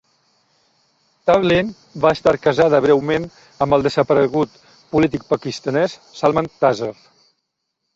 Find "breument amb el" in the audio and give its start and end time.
2.87-3.87